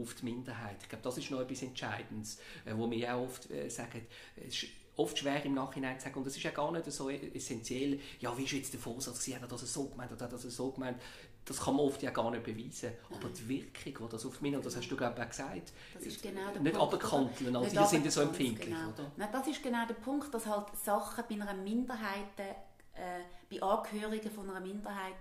[0.00, 0.76] auf die Minderheit.
[0.82, 4.62] Ich glaube, das ist noch etwas Entscheidendes, äh, wo wir auch oft äh, sagen, es
[4.62, 8.00] ist oft schwer im Nachhinein zu sagen, und das ist ja gar nicht so essentiell,
[8.20, 10.38] ja, wie ist jetzt der Vorsatz gewesen, hat er das so gemeint oder hat er
[10.38, 11.00] das so gemeint,
[11.44, 12.92] das kann man oft ja gar nicht beweisen.
[13.10, 15.72] Aber die Wirkung, die das auf mich, und das hast du glaube ich auch gesagt,
[15.94, 18.66] das ist genau der nicht abkanteln, also die sind ja so empfindlich.
[18.66, 18.88] Genau.
[18.88, 19.12] Oder?
[19.16, 24.30] Nein, das ist genau der Punkt, dass halt Sachen bei einer Minderheit, äh, bei Angehörigen
[24.30, 25.16] von einer Minderheit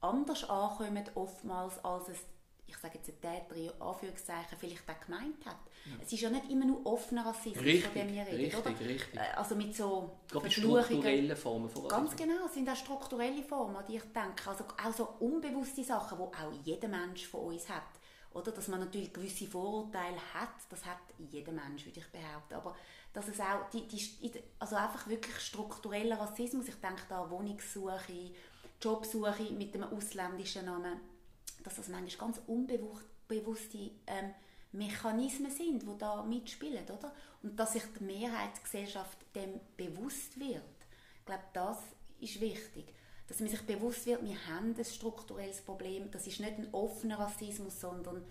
[0.00, 2.18] anders ankommen oftmals, als es
[2.66, 5.56] ich sage jetzt ein Täter in Anführungszeichen vielleicht auch gemeint hat.
[5.84, 5.92] Ja.
[6.02, 8.70] Es ist ja nicht immer nur offener Rassismus, richtig, von dem wir reden, richtig, oder?
[8.70, 9.14] Richtig.
[9.14, 10.16] Äh, also mit so
[10.48, 11.88] strukturellen Formen von Rassismus.
[11.88, 14.50] Ganz genau, es sind auch strukturelle Formen, die ich denke.
[14.50, 17.82] Also auch so unbewusste Sachen, die auch jeder Mensch von uns hat.
[18.32, 18.52] Oder?
[18.52, 22.54] Dass man natürlich gewisse Vorurteile hat, das hat jeder Mensch, würde ich behaupten.
[22.54, 22.76] Aber
[23.12, 28.32] dass es auch, die, die, also einfach wirklich struktureller Rassismus, ich denke da an Wohnungssuche,
[28.82, 31.00] Jobsuche mit einem ausländischen Namen,
[31.66, 34.34] dass das manchmal ganz unbewusste ähm,
[34.70, 37.12] Mechanismen sind, die da mitspielen, oder?
[37.42, 40.62] Und dass sich die Mehrheitsgesellschaft dem bewusst wird.
[41.18, 41.78] Ich glaube, das
[42.20, 42.94] ist wichtig.
[43.26, 46.08] Dass man sich bewusst wird, wir haben ein strukturelles Problem.
[46.12, 48.22] Das ist nicht ein offener Rassismus, sondern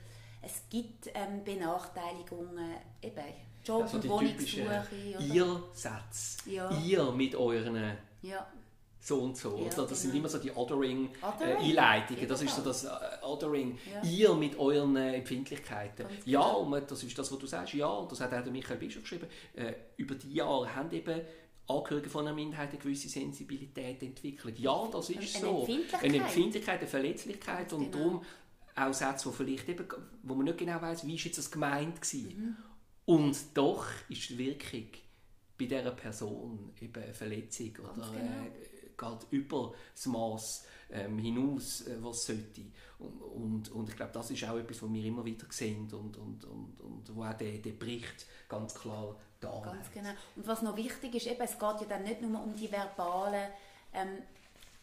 [0.41, 3.25] es gibt ähm, Benachteiligungen, eben
[3.65, 4.87] Job- also und Wohnungssuche.
[5.19, 6.37] Ihr-Satz.
[6.45, 6.69] Ja.
[6.79, 8.47] Ihr mit euren ja
[9.05, 9.57] so und so.
[9.57, 9.93] Ja, das genau.
[9.93, 12.23] sind immer so die Othering-Einleitungen.
[12.23, 12.89] Äh, das ist so das äh,
[13.21, 13.77] Othering.
[13.93, 14.09] Ja.
[14.09, 16.07] Ihr mit euren äh, Empfindlichkeiten.
[16.07, 16.61] Ganz ja, genau.
[16.61, 17.73] und das ist das, was du sagst.
[17.75, 19.27] Ja, und das hat auch der Michael Bischof geschrieben.
[19.53, 21.21] Äh, über die Jahre haben eben
[21.67, 24.57] Angehörige von einer Minderheit eine gewisse Sensibilität entwickelt.
[24.59, 25.59] Ja, das ist eine so.
[25.59, 26.03] Empfindlichkeit.
[26.03, 27.73] Eine Empfindlichkeit, eine Verletzlichkeit.
[27.73, 27.97] und genau.
[27.97, 28.25] darum
[28.75, 29.87] auch Sätze, wo, vielleicht eben,
[30.23, 32.37] wo man nicht genau weiß, wie ist jetzt das gemeint gewesen.
[32.37, 32.57] Mhm.
[33.05, 34.87] Und doch ist die Wirkung
[35.57, 38.47] bei dieser Person eben eine Verletzung Ganz oder genau.
[38.97, 42.61] Geht über das Maß ähm, hinaus, äh, was sollte.
[42.99, 46.17] Und, und, und, ich glaube, das ist auch etwas, was wir immer wieder sehen und,
[46.17, 50.11] und, und, und wo auch der, der Bericht ganz klar da Ganz genau.
[50.35, 53.49] Und was noch wichtig ist, eben, es geht ja dann nicht nur um die verbalen
[53.93, 54.21] ähm,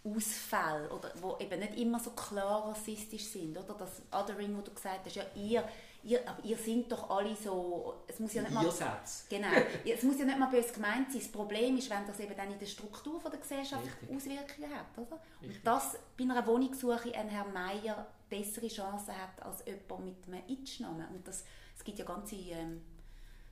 [0.05, 3.57] Ausfälle, oder, wo eben nicht immer so klar rassistisch sind.
[3.57, 3.75] Oder?
[3.75, 5.67] Das Othering, wo du gesagt hast, ja, ihr
[6.05, 8.65] ihr, aber ihr seid doch alle so, es muss ja nicht mal,
[9.29, 9.49] genau,
[9.85, 11.21] es muss ja nicht mal böse gemeint sein.
[11.21, 14.17] Das Problem ist, wenn das eben dann in der Struktur von der Gesellschaft Richtig.
[14.17, 15.21] Auswirkungen hat, oder?
[15.41, 20.43] Und dass bei einer Wohnungssuche ein Herr Meier bessere Chancen hat als jemand mit einem
[20.49, 21.07] Itch-Namen.
[21.09, 21.45] Und das,
[21.77, 22.83] es gibt ja ganze ähm,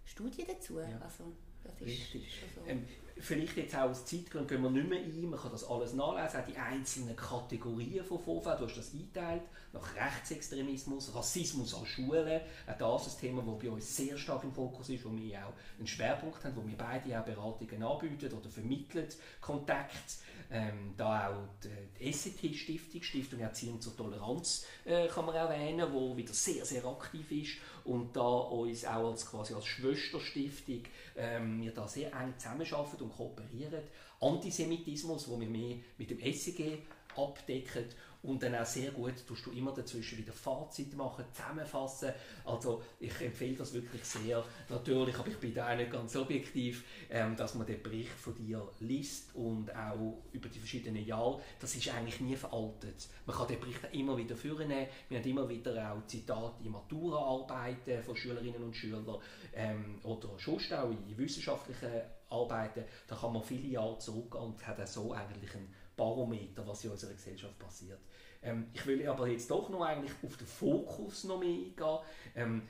[0.04, 0.80] Studien dazu.
[0.80, 0.86] Ja.
[1.02, 1.32] Also,
[1.62, 2.42] das ist Richtig.
[2.54, 2.62] So.
[2.66, 2.86] Ähm,
[3.20, 6.40] vielleicht jetzt auch aus Zeitgründen gehen wir nicht mehr ein, man kann das alles nachlesen,
[6.40, 12.40] auch die einzelnen Kategorien von Vorfällen, du hast das eingeteilt, nach Rechtsextremismus, Rassismus an Schulen,
[12.66, 15.38] auch das ist ein Thema, das bei uns sehr stark im Fokus ist, wo wir
[15.38, 19.08] auch einen Schwerpunkt haben, wo wir beide auch Beratungen anbieten oder vermitteln,
[19.40, 20.18] Kontakt,
[20.50, 26.16] ähm, da auch die, die SCT-Stiftung, Stiftung Erziehung zur Toleranz, äh, kann man erwähnen, wo
[26.16, 27.52] wieder sehr, sehr aktiv ist
[27.84, 30.82] und da uns auch als, quasi als Schwesterstiftung
[31.16, 33.82] ähm, wir da sehr eng zusammenarbeiten und kooperieren.
[34.20, 36.78] Antisemitismus, wo wir mehr mit dem SCG
[37.16, 37.86] abdecken
[38.22, 42.12] und dann auch sehr gut tust du immer dazwischen wieder Fazit machen, zusammenfassen.
[42.44, 44.44] Also ich empfehle das wirklich sehr.
[44.68, 48.34] Natürlich, aber ich bin da auch nicht ganz objektiv, ähm, dass man den Bericht von
[48.34, 51.40] dir liest und auch über die verschiedenen Jahre.
[51.60, 53.08] Das ist eigentlich nie veraltet.
[53.24, 54.70] Man kann den Bericht immer wieder führen.
[55.08, 59.06] Wir haben immer wieder auch Zitate in Maturaarbeiten von Schülerinnen und Schülern
[59.54, 62.84] ähm, oder schon auch in wissenschaftlichen Arbeiten.
[63.08, 66.90] Da kann man viele Jahre zurückgehen und hat auch so eigentlich einen Barometer, was in
[66.90, 68.00] unserer Gesellschaft passiert.
[68.42, 71.98] Ähm, ich will aber jetzt doch noch eigentlich auf den Fokus noch mehr eingehen.
[72.34, 72.62] Ähm,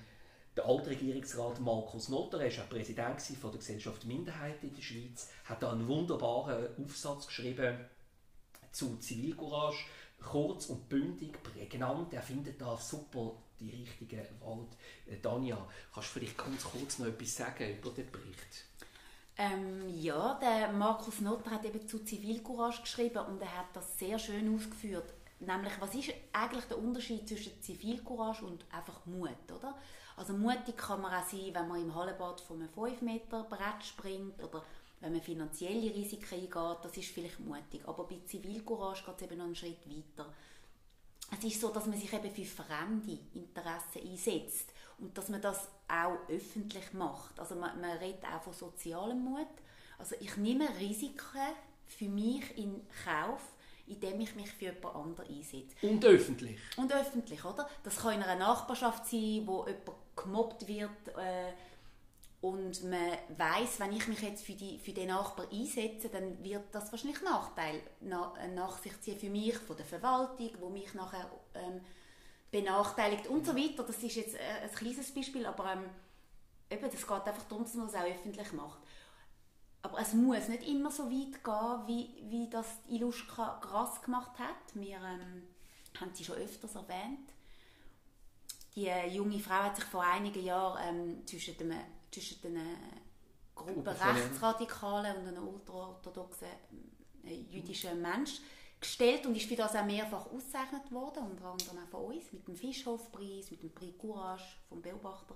[0.56, 5.30] der alte Regierungsrat Markus Notter, er war Präsident von der Gesellschaft Minderheiten in der Schweiz,
[5.44, 7.78] hat da einen wunderbaren Aufsatz geschrieben
[8.72, 9.84] zu Zivilcourage,
[10.20, 12.12] kurz und bündig, prägnant.
[12.12, 14.76] Er findet da super die richtigen Worte.
[15.06, 18.69] Äh, Danja, kannst du vielleicht ganz kurz noch etwas sagen über den Bericht?
[19.42, 24.18] Ähm, ja, der Markus Notter hat eben zu Zivilcourage geschrieben und er hat das sehr
[24.18, 25.14] schön ausgeführt.
[25.38, 29.78] Nämlich, was ist eigentlich der Unterschied zwischen Zivilcourage und einfach Mut, oder?
[30.18, 33.82] Also mutig kann man auch sein, wenn man im Hallenbad von einem 5 Meter Brett
[33.82, 34.62] springt oder
[35.00, 37.80] wenn man finanzielle Risiken eingeht, das ist vielleicht mutig.
[37.86, 40.30] Aber bei Zivilcourage geht es eben noch einen Schritt weiter.
[41.32, 45.66] Es ist so, dass man sich eben für fremde Interessen einsetzt und dass man das
[45.90, 47.38] auch öffentlich macht.
[47.38, 49.46] Also man, man redet auch von sozialem Mut.
[49.98, 51.40] Also ich nehme Risiken
[51.86, 53.40] für mich in Kauf,
[53.86, 55.74] indem ich mich für jemand anderen einsetze.
[55.82, 56.58] Und öffentlich.
[56.76, 57.68] Und öffentlich, oder?
[57.82, 61.52] Das kann in einer Nachbarschaft sein, wo jemand gemobbt wird äh,
[62.40, 66.64] und man weiß, wenn ich mich jetzt für, die, für den Nachbar einsetze, dann wird
[66.72, 71.30] das wahrscheinlich Nachteil nach, nach sich ziehen für mich, von der Verwaltung, wo mich nachher
[71.54, 71.82] ähm,
[72.50, 73.84] benachteiligt und so weiter.
[73.84, 75.84] Das ist jetzt äh, ein kleines Beispiel, aber ähm,
[76.68, 78.80] eben, das geht einfach darum, dass man es auch öffentlich macht.
[79.82, 84.74] Aber es muss nicht immer so weit gehen, wie, wie das Iluska krass gemacht hat.
[84.74, 85.42] Wir ähm,
[85.98, 87.30] haben sie schon öfters erwähnt.
[88.74, 91.72] Die äh, junge Frau hat sich vor einigen Jahren ähm, zwischen, dem,
[92.10, 92.76] zwischen den äh,
[93.54, 96.48] Gruppe Rechtsradikalen und einem ultraorthodoxen
[97.24, 98.40] äh, jüdischen Mensch
[98.80, 102.46] gestellt und ist für das auch mehrfach ausgezeichnet worden, unter anderem auch von uns, mit
[102.48, 105.34] dem Fischhofpreis, mit dem Prix Courage vom Beobachter.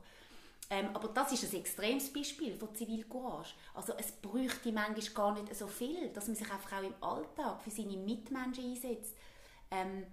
[0.71, 3.55] Ähm, aber das ist ein extremes Beispiel von Zivilcourage.
[3.75, 7.61] Also es bräuchte manchmal gar nicht so viel, dass man sich einfach auch im Alltag
[7.63, 9.15] für seine Mitmenschen einsetzt.
[9.71, 10.07] Ähm,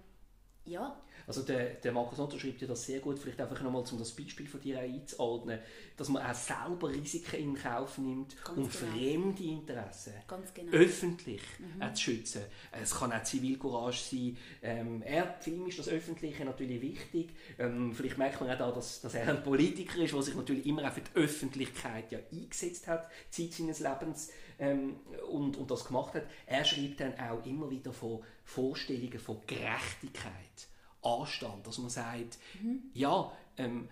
[0.65, 1.01] ja.
[1.27, 4.11] Also der, der Markus Otto schreibt ja das sehr gut, vielleicht einfach nochmal, um das
[4.11, 5.59] Beispiel von dir einzuordnen,
[5.95, 8.91] dass man auch selber Risiken in Kauf nimmt, Ganz um genau.
[8.91, 10.13] fremde Interessen
[10.53, 10.71] genau.
[10.71, 11.95] öffentlich mhm.
[11.95, 12.41] zu schützen.
[12.71, 14.37] Es kann auch Zivilcourage sein.
[14.61, 17.29] Ähm, er, für ihn ist das Öffentliche natürlich wichtig.
[17.59, 20.65] Ähm, vielleicht merkt man auch da, dass, dass er ein Politiker ist, der sich natürlich
[20.65, 25.83] immer auch für die Öffentlichkeit ja eingesetzt hat, Zeit seines Lebens ähm, und, und das
[25.83, 26.23] gemacht hat.
[26.45, 30.69] Er schreibt dann auch immer wieder von Vorstellungen von Gerechtigkeit,
[31.01, 32.83] Anstand, dass man sagt, mhm.
[32.93, 33.89] ja, ähm,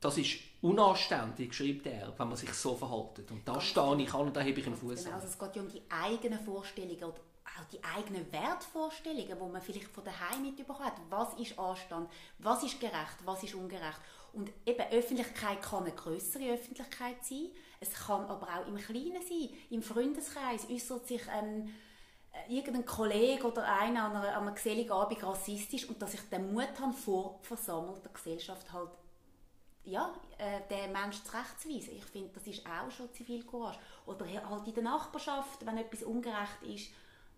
[0.00, 3.30] das ist unanständig, schreibt er, wenn man sich so verhält.
[3.30, 5.16] Und da stehe ich an und da habe ich einen Fuß genau.
[5.16, 9.62] Also es geht ja um die eigenen Vorstellungen oder auch die eigenen Wertvorstellungen, die man
[9.62, 10.96] vielleicht von daheim mitbekommen hat.
[11.08, 12.10] Was ist Anstand?
[12.38, 13.16] Was ist gerecht?
[13.24, 14.00] Was ist ungerecht?
[14.34, 17.50] Und eben Öffentlichkeit kann eine größere Öffentlichkeit sein.
[17.80, 19.50] Es kann aber auch im Kleinen sein.
[19.70, 21.72] Im Freundeskreis äußert sich ein
[22.32, 26.22] äh, irgendein Kollege oder einer an, einer, an einem geselligen Abend rassistisch und dass ich
[26.28, 28.90] den Mut habe, vor versammelter Gesellschaft halt
[29.84, 31.96] ja, äh, den Menschen zurechtzuweisen.
[31.96, 33.78] Ich finde, das ist auch schon Zivilcourage.
[34.06, 36.90] Oder halt in der Nachbarschaft, wenn etwas ungerecht ist,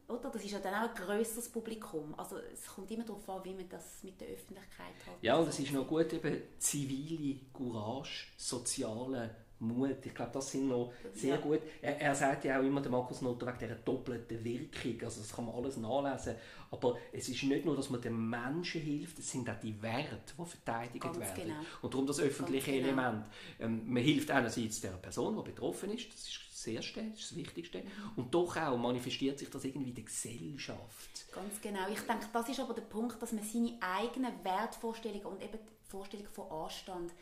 [0.09, 0.31] oder?
[0.31, 2.14] Das ist ja dann auch ein grösseres Publikum.
[2.16, 5.14] Also es kommt immer darauf an, wie man das mit der Öffentlichkeit hat.
[5.23, 10.05] Ja, und es ist noch gut, eben zivile Courage, soziale Mut.
[10.05, 11.40] Ich glaube, das sind noch sehr ja.
[11.40, 11.61] gut.
[11.81, 15.03] Er, er, sagt ja auch immer, der Markus Notter, wegen dieser doppelten Wirkung.
[15.03, 16.37] Also das kann man alles nachlesen.
[16.71, 20.35] Aber es ist nicht nur, dass man den Menschen hilft, es sind auch die Werte,
[20.38, 21.35] die verteidigt Ganz werden.
[21.37, 21.61] Genau.
[21.83, 22.87] Und darum das öffentliche genau.
[22.88, 23.25] Element.
[23.59, 27.31] Ähm, man hilft einerseits der Person, die betroffen ist, das ist das Erste, das ist
[27.31, 27.83] das Wichtigste.
[28.16, 31.33] Und doch auch manifestiert sich das irgendwie in der Gesellschaft.
[31.33, 31.88] Ganz genau.
[31.88, 35.90] Ich denke, das ist aber der Punkt, dass man seine eigenen Wertvorstellungen und eben die
[35.90, 37.12] Vorstellung von Anstand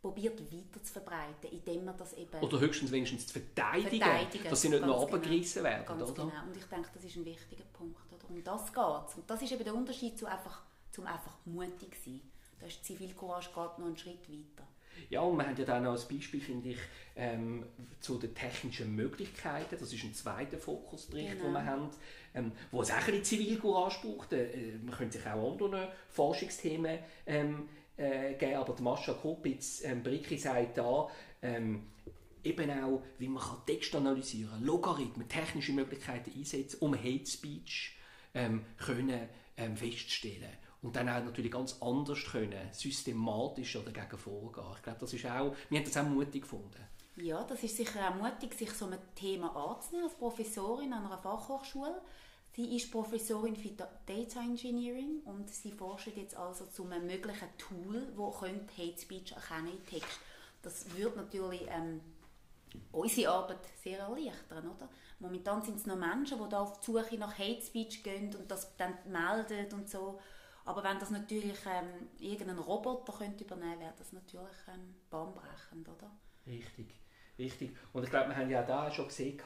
[0.00, 2.40] probiert weiter zu verbreiten, indem man das eben...
[2.40, 5.16] Oder höchstens wenigstens zu verteidigen, verteidigen dass sie nicht noch genau.
[5.16, 6.24] abgerissen werden, Ganz oder?
[6.24, 6.42] genau.
[6.46, 8.00] Und ich denke, das ist ein wichtiger Punkt.
[8.10, 8.30] Oder?
[8.30, 9.14] Um das geht es.
[9.16, 12.20] Und das ist eben der Unterschied zu einfach, zum einfach mutig sein.
[12.58, 14.66] Da ist Zivilcourage geht noch einen Schritt weiter.
[15.08, 16.78] Ja, und wir haben ja dann noch als Beispiel, finde ich,
[17.16, 17.64] ähm,
[18.00, 19.76] zu den technischen Möglichkeiten.
[19.78, 21.44] Das ist ein zweiter Fokusbericht, genau.
[21.44, 21.90] den wir haben,
[22.34, 24.32] ähm, wo es auch ein bisschen Zivilcourage braucht.
[24.32, 30.38] Äh, man könnte sich auch andere Forschungsthemen ähm, äh, geben, aber Mascha Kopitz, ähm, Bricki
[30.38, 31.08] sagt da,
[31.42, 31.88] ähm,
[32.42, 37.96] eben auch, wie man kann Text analysieren kann, Logarithmen, technische Möglichkeiten einsetzen, um Hate Speech
[38.34, 40.48] ähm, können, ähm, festzustellen
[40.82, 44.64] und dann auch natürlich ganz anders können, systematischer dagegen vorgehen.
[44.76, 46.84] Ich glaube, das ist auch, wir haben das auch mutig gefunden.
[47.16, 51.18] Ja, das ist sicher auch mutig, sich so einem Thema anzunehmen als Professorin an einer
[51.18, 52.00] Fachhochschule.
[52.52, 58.12] Sie ist Professorin für Data Engineering und sie forscht jetzt also zu einem möglichen Tool,
[58.16, 58.42] das
[58.76, 60.18] Hate Speech erkennen in Text.
[60.62, 62.00] Das würde natürlich ähm,
[62.92, 64.88] unsere Arbeit sehr erleichtern, oder?
[65.20, 68.50] Momentan sind es noch Menschen, die da auf die Suche nach Hate Speech gehen und
[68.50, 70.18] das dann melden und so.
[70.70, 75.88] Aber wenn das natürlich ähm, irgendein Roboter könnte übernehmen könnte, wäre das natürlich ähm, bahnbrechend,
[75.88, 76.12] oder?
[76.46, 76.94] Richtig.
[77.36, 77.70] Richtig.
[77.92, 79.40] Und ich glaube, wir haben ja da schon gesehen,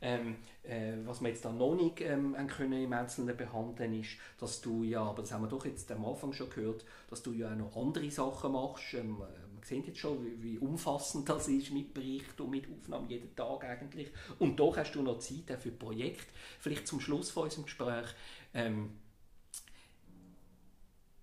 [0.00, 4.60] ähm, äh, was wir jetzt da noch nicht ähm, können im Einzelnen behandeln ist, dass
[4.62, 7.52] du ja, aber das haben wir doch jetzt am Anfang schon gehört, dass du ja
[7.52, 8.94] auch noch andere Sachen machst.
[8.94, 13.08] Ähm, wir sehen jetzt schon, wie, wie, umfassend das ist mit Bericht und mit Aufnahmen
[13.08, 14.10] jeden Tag eigentlich.
[14.40, 16.32] Und doch hast du noch Zeit für Projekte.
[16.58, 18.08] Vielleicht zum Schluss von unserem Gespräch.
[18.54, 19.03] Ähm,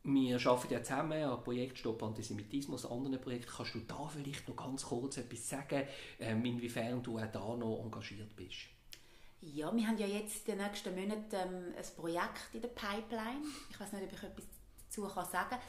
[0.04, 3.52] wir arbeiten ja zusammen an Projekt Stopp Antisemitismus, anderen Projekten.
[3.56, 5.84] Kannst du da vielleicht noch ganz kurz etwas sagen,
[6.20, 8.68] ähm, inwiefern du auch da noch engagiert bist?
[9.42, 13.42] Ja, wir haben ja jetzt in den nächsten Monaten ähm, ein Projekt in der Pipeline.
[13.70, 14.46] Ich weiß nicht, ob ich etwas
[14.86, 15.60] dazu kann sagen kann.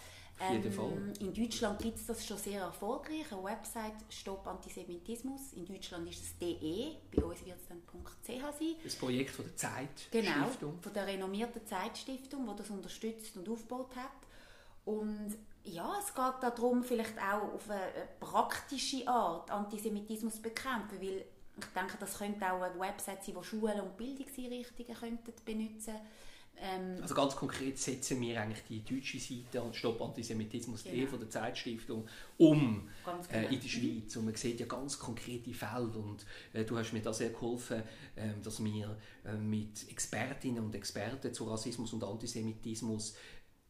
[0.41, 3.31] Ähm, in Deutschland gibt es das schon sehr erfolgreich.
[3.31, 5.53] Eine Website Stopp Antisemitismus.
[5.55, 8.75] In Deutschland ist es DE, bei uns wird es dann .ch sein.
[8.83, 10.49] Das Projekt von der Zeit Genau,
[10.81, 14.22] von der renommierten Zeitstiftung, die das unterstützt und aufgebaut hat.
[14.85, 21.25] Und ja, es geht darum, vielleicht auch auf eine praktische Art Antisemitismus zu bekämpfen, weil
[21.59, 25.95] ich denke, das könnte auch eine Website sein, die Schulen und Bildungseinrichtungen könnten benutzen
[26.61, 31.07] ähm, Also ganz konkret setzen wir eigentlich die deutsche Seite an Stopp Antisemitismus genau.
[31.09, 32.07] von der Zeitstiftung
[32.39, 33.19] um genau.
[33.33, 33.69] äh, in der mhm.
[33.69, 34.17] Schweiz.
[34.17, 37.83] Und man sieht ja ganz konkrete Fälle und äh, du hast mir da sehr geholfen,
[38.17, 43.15] äh, dass wir äh, mit Expertinnen und Experten zu Rassismus und Antisemitismus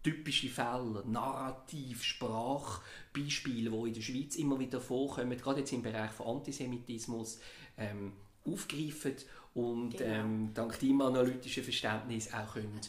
[0.02, 6.10] typische Fälle, Narrativ, Sprachbeispiele, die in der Schweiz immer wieder vorkommen, gerade jetzt im Bereich
[6.10, 7.40] von Antisemitismus,
[7.78, 8.12] ähm,
[8.44, 9.14] aufgreifen
[9.54, 10.14] und genau.
[10.14, 12.80] ähm, dank deinem analytischen Verständnis auch können,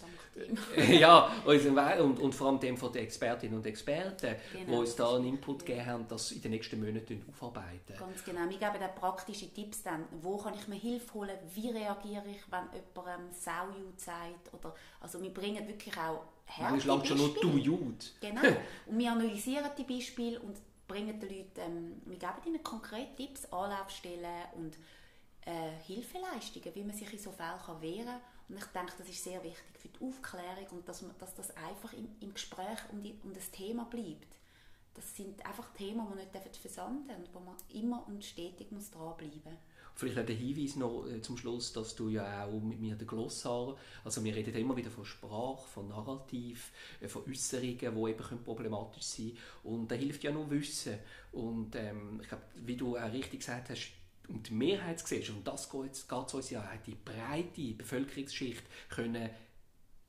[0.75, 4.95] äh, ja, und, und vor allem dem von den Expertinnen und Experten, genau, die uns
[4.95, 7.95] da einen Input gegeben haben, das in den nächsten Monaten aufarbeiten.
[7.97, 8.41] Ganz genau.
[8.41, 12.41] Wir geben dann praktische Tipps dann, wo kann ich mir Hilfe holen, wie reagiere ich,
[12.49, 17.33] wenn jemand ähm, Sauju sagt, oder, also wir bringen wirklich auch Harte Manchmal schon nur
[17.41, 18.05] du Jude.
[18.19, 18.41] Genau.
[18.85, 23.45] Und wir analysieren die Beispiele und bringen den Leuten, ähm, wir geben ihnen konkrete Tipps,
[23.45, 24.77] Anlaufstellen und
[25.45, 28.21] äh, Hilfeleistungen, wie man sich in so Fällen kann wehren kann.
[28.49, 31.55] Und ich denke, das ist sehr wichtig für die Aufklärung und dass, man, dass das
[31.55, 34.27] einfach im, im Gespräch um, die, um das Thema bleibt.
[34.93, 39.41] Das sind einfach Themen, die nicht versanden und wo man immer und stetig muss dranbleiben
[39.43, 39.53] muss.
[39.95, 43.07] Vielleicht auch der Hinweis noch äh, zum Schluss, dass du ja auch mit mir den
[43.07, 48.43] Glossar, also wir reden immer wieder von Sprache, von Narrativ, äh, von Äußerungen, die eben
[48.43, 49.75] problematisch sein können.
[49.75, 50.97] Und da hilft ja nur Wissen.
[51.31, 53.91] Und ähm, ich glaube, wie du auch richtig gesagt hast,
[54.27, 59.29] um die Mehrheitsgesellschaft, und das geht es uns ja, die breite Bevölkerungsschicht können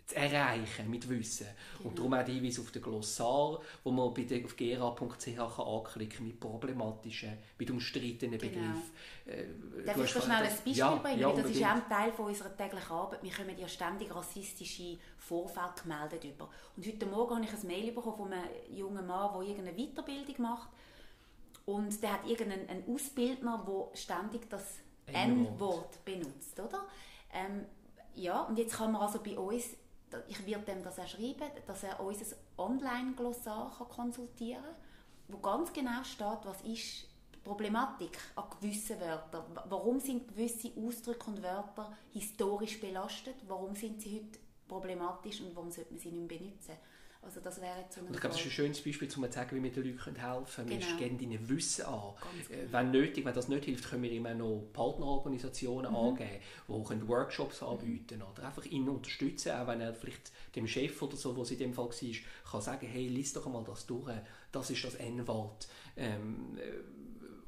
[0.07, 1.47] zu erreichen mit Wissen.
[1.79, 1.89] Genau.
[1.89, 6.17] Und darum auch der Hinweis auf den Glossar, wo man bei der, auf gera.ch anklicken
[6.19, 8.53] kann mit problematischen, mit umstrittenen genau.
[8.53, 8.83] Begriffen.
[9.27, 11.21] Äh, Darf ich schnell ein Beispiel ja, bringen?
[11.21, 13.23] Ja, das ist auch ein Teil von unserer täglichen Arbeit.
[13.23, 16.51] Wir kommen ja ständig rassistische Vorfälle gemeldet über.
[16.77, 20.35] Und heute Morgen habe ich ein Mail bekommen von einem jungen Mann, der irgendeine Weiterbildung
[20.39, 20.69] macht.
[21.67, 26.85] Und der hat irgendeinen Ausbildner, der ständig das N-Wort benutzt, oder?
[27.33, 27.65] Ähm,
[28.15, 29.77] ja, und jetzt kann man also bei uns
[30.29, 34.75] ich werde dem das auch schreiben, dass er unser Online-Glossar konsultieren kann,
[35.29, 39.45] wo ganz genau steht, was ist die Problematik an gewissen Wörtern.
[39.69, 43.37] Warum sind gewisse Ausdrücke und Wörter historisch belastet?
[43.47, 46.77] Warum sind sie heute problematisch und warum sollte man sie nicht mehr benutzen?
[47.25, 49.63] Also das wäre so ich glaube, das ist ein schönes Beispiel, um zu zeigen, wie
[49.63, 50.81] wir den Leuten helfen können.
[50.81, 50.87] Genau.
[50.87, 52.13] Wir geben ihnen Wissen an.
[52.49, 52.63] Genau.
[52.71, 55.97] Wenn nötig, wenn das nicht hilft, können wir immer noch Partnerorganisationen mhm.
[55.97, 57.69] angeben, die Workshops mhm.
[57.69, 58.25] anbieten mhm.
[58.33, 61.75] oder einfach ihn unterstützen, auch wenn er vielleicht dem Chef oder so, was in dem
[61.75, 64.13] Fall war, kann sagen, hey, lies doch mal das durch,
[64.53, 65.69] das ist das N-Wort.
[65.97, 66.59] Ähm,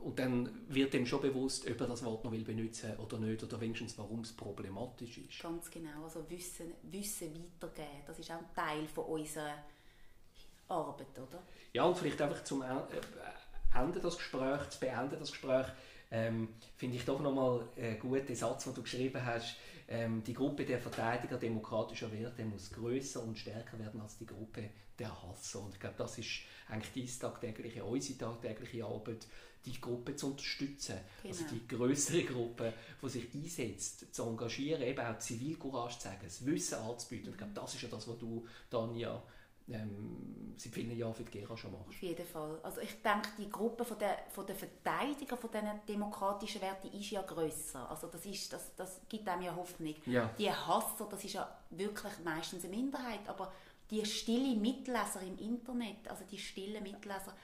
[0.07, 3.43] und dann wird dem schon bewusst, ob er das Wort noch will benutzen oder nicht,
[3.43, 5.43] oder wenigstens, warum es problematisch ist.
[5.43, 9.65] Ganz genau, also Wissen, Wissen weitergeben, das ist auch ein Teil von unserer
[10.69, 11.43] Arbeit, oder?
[11.73, 12.67] Ja, und vielleicht einfach zum äh,
[13.75, 15.67] Ende des Gesprächs, zu beenden das Gespräch,
[16.11, 19.57] ähm, finde ich doch nochmal einen guten Satz, den du geschrieben hast.
[19.89, 24.71] Ähm, die Gruppe der Verteidiger demokratischer Werte muss größer und stärker werden als die Gruppe
[24.99, 25.61] der Hasser.
[25.61, 29.27] Und ich glaube, das ist eigentlich die tagtägliche, unsere tagtägliche Arbeit,
[29.65, 30.97] die Gruppe zu unterstützen.
[31.23, 31.35] Also genau.
[31.35, 36.45] Also die größere Gruppe, die sich einsetzt, zu engagieren, eben auch Zivilcourage zu zeigen, das
[36.47, 37.27] Wissen anzubieten.
[37.27, 39.23] Und ich glaube, das ist ja das, was du, Tanja,
[39.69, 41.89] ähm, seit vielen Jahren für die Gera schon machst.
[41.89, 42.59] Auf jeden Fall.
[42.63, 47.11] Also ich denke, die Gruppe von der, von der Verteidiger von diesen demokratischen Werten ist
[47.11, 47.89] ja grösser.
[47.91, 49.95] Also das, ist, das, das gibt einem ja Hoffnung.
[50.07, 50.31] Ja.
[50.39, 53.53] Die Hasser, das ist ja wirklich meistens eine Minderheit, aber
[53.91, 57.35] die stille Mitleser im Internet, also die stillen Mitleser,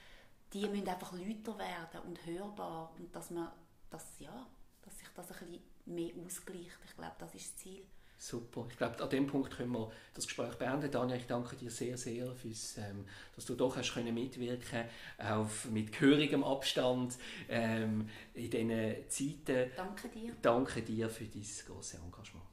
[0.53, 3.51] die müssen einfach lauter werden und hörbar und dass man
[3.91, 4.47] das, ja,
[4.83, 6.79] dass sich das ein bisschen mehr ausgleicht.
[6.85, 7.85] Ich glaube, das ist das Ziel.
[8.23, 8.67] Super.
[8.71, 10.89] Ich glaube, an dem Punkt können wir das Gespräch beenden.
[10.89, 13.05] Daniel, ich danke dir sehr, sehr, fürs, ähm,
[13.35, 14.85] dass du doch hast können mitwirken
[15.19, 19.73] auf mit gehörigem Abstand ähm, in diesen Zeiten.
[19.77, 20.37] Danke dir.
[20.41, 22.47] Danke dir für dein große Engagement.